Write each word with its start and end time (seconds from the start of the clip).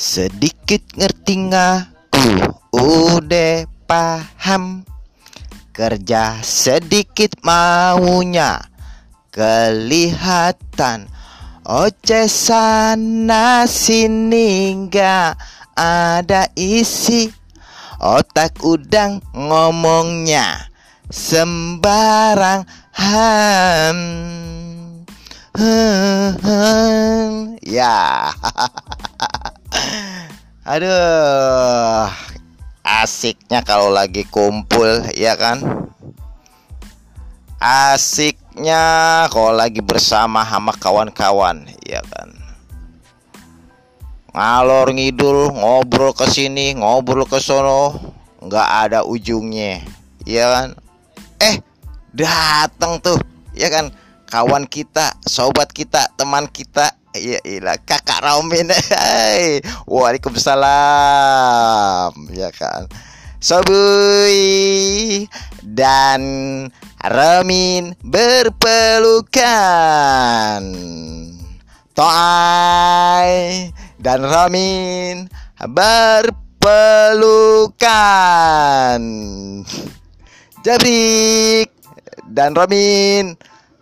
Sedikit 0.00 0.80
ngerti 0.96 1.52
ngaku 1.52 2.56
udah 2.72 3.68
paham. 3.84 4.80
Kerja 5.76 6.40
sedikit 6.40 7.36
maunya. 7.44 8.64
Kelihatan. 9.28 11.04
Oce 11.68 12.32
sana 12.32 13.68
sini 13.68 14.72
nggak 14.88 15.36
ada 15.76 16.48
isi. 16.56 17.28
Otak 18.00 18.56
udang 18.64 19.20
ngomongnya 19.36 20.72
sembarang 21.12 22.64
ham. 22.96 24.00
Ya 27.60 28.32
aduh 30.70 32.06
asiknya 32.86 33.58
kalau 33.66 33.90
lagi 33.90 34.22
kumpul 34.30 35.02
ya 35.18 35.34
kan? 35.34 35.90
Asiknya 37.58 39.26
kalau 39.34 39.50
lagi 39.50 39.82
bersama 39.82 40.46
sama 40.46 40.70
kawan-kawan 40.78 41.66
ya 41.82 41.98
kan? 42.06 42.30
Ngalor 44.30 44.94
ngidul 44.94 45.50
ngobrol 45.58 46.14
ke 46.14 46.30
sini 46.30 46.78
ngobrol 46.78 47.26
ke 47.26 47.42
sono 47.42 47.98
nggak 48.38 48.68
ada 48.86 49.02
ujungnya 49.02 49.82
ya 50.22 50.46
kan? 50.54 50.68
Eh 51.42 51.58
datang 52.14 53.02
tuh 53.02 53.18
ya 53.58 53.66
kan? 53.74 53.90
Kawan 54.30 54.70
kita 54.70 55.18
sobat 55.26 55.74
kita 55.74 56.06
teman 56.14 56.46
kita 56.46 56.94
Iya 57.10 57.42
ilah 57.42 57.74
kakak 57.82 58.22
Romin 58.22 58.70
Hai. 58.94 59.58
Waalaikumsalam. 59.90 62.14
Ya 62.30 62.54
kan? 62.54 62.86
Sobui. 63.42 65.26
Dan 65.58 66.22
Ramin 67.02 67.98
berpelukan. 68.06 69.42
Toai. 71.98 73.74
Dan 73.98 74.22
Ramin 74.22 75.26
berpelukan. 75.58 76.30
Jabrik. 80.62 81.74
Dan 82.30 82.54
Ramin 82.54 83.34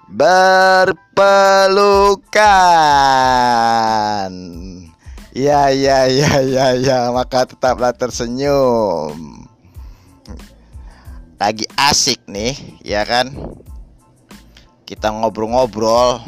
berpelukan. 0.09 1.05
Ya 5.37 5.71
ya 5.71 6.09
ya 6.11 6.33
ya 6.43 6.67
ya 6.75 7.13
maka 7.15 7.47
tetaplah 7.47 7.95
tersenyum. 7.95 9.47
Lagi 11.39 11.71
asik 11.79 12.27
nih, 12.27 12.59
ya 12.83 13.07
kan? 13.07 13.31
Kita 14.83 15.15
ngobrol-ngobrol. 15.15 16.19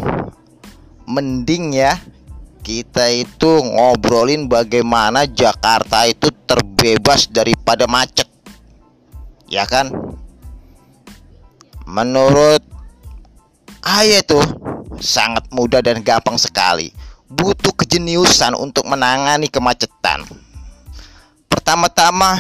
Mending 1.11 1.75
ya 1.75 1.99
kita 2.61 3.11
itu 3.11 3.51
ngobrolin 3.67 4.47
bagaimana 4.47 5.27
Jakarta 5.27 6.07
itu 6.07 6.31
terbebas 6.47 7.27
daripada 7.27 7.91
macet. 7.91 8.31
Ya 9.51 9.67
kan? 9.67 9.91
Menurut 11.83 12.63
Ayah 13.91 14.23
tuh 14.23 14.47
sangat 15.03 15.51
mudah 15.51 15.83
dan 15.83 15.99
gampang 16.07 16.39
sekali. 16.39 16.95
Butuh 17.27 17.75
kejeniusan 17.75 18.55
untuk 18.55 18.87
menangani 18.87 19.51
kemacetan. 19.51 20.23
Pertama-tama 21.51 22.39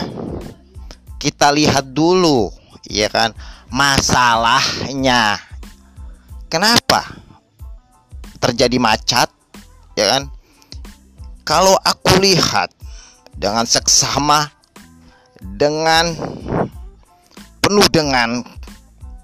kita 1.18 1.50
lihat 1.50 1.90
dulu, 1.90 2.54
ya 2.86 3.10
kan, 3.10 3.34
masalahnya. 3.66 5.42
Kenapa 6.46 7.18
terjadi 8.38 8.78
macet, 8.78 9.26
ya 9.98 10.06
kan? 10.06 10.30
Kalau 11.42 11.74
aku 11.82 12.22
lihat 12.22 12.70
dengan 13.34 13.66
seksama 13.66 14.54
dengan 15.42 16.14
penuh 17.58 17.86
dengan 17.90 18.46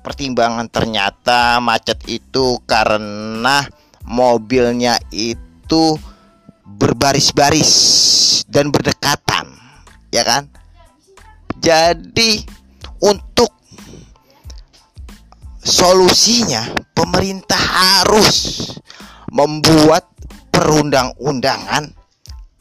pertimbangan 0.07 0.71
ternyata 0.71 1.59
macet 1.59 1.99
itu 2.07 2.63
karena 2.63 3.67
mobilnya 4.07 4.95
itu 5.11 5.99
berbaris-baris 6.63 7.75
dan 8.47 8.71
berdekatan 8.71 9.51
ya 10.15 10.23
kan? 10.23 10.47
Jadi 11.59 12.47
untuk 13.03 13.51
solusinya 15.59 16.71
pemerintah 16.95 17.59
harus 17.59 18.71
membuat 19.35 20.07
perundang-undangan 20.55 21.91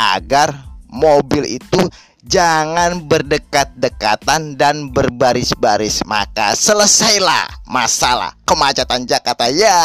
agar 0.02 0.50
mobil 0.90 1.46
itu 1.62 1.82
jangan 2.26 3.06
berdekat-dekatan 3.06 4.58
dan 4.58 4.90
berbaris-baris 4.90 6.02
maka 6.10 6.58
selesailah 6.58 7.46
masalah 7.70 8.34
kemacetan 8.50 9.06
Jakarta. 9.06 9.46
Ya 9.54 9.78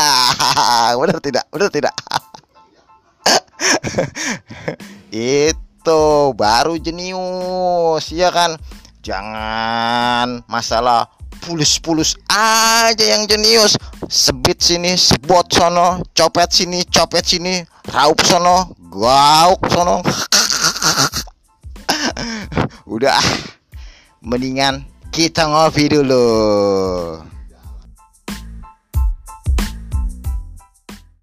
benar 1.00 1.20
tidak? 1.20 1.44
Benar 1.52 1.68
tidak? 1.68 1.92
Itu 5.12 6.32
baru 6.32 6.80
jenius 6.80 8.08
ya 8.08 8.32
kan? 8.32 8.56
Jangan 9.04 10.44
masalah 10.48 11.08
pulus-pulus 11.44 12.16
aja 12.32 13.04
yang 13.04 13.28
jenius. 13.28 13.76
Sebit 14.08 14.58
sini 14.64 14.96
sebot 14.96 15.46
sono 15.52 16.02
copet 16.16 16.50
sini 16.50 16.82
copet 16.88 17.22
sini 17.22 17.62
raup 17.92 18.18
sono 18.24 18.74
gauk 18.90 19.60
sono 19.70 20.02
udah. 22.90 23.22
Mendingan 24.20 24.84
kita 25.14 25.48
ngopi 25.48 25.88
dulu 25.88 26.26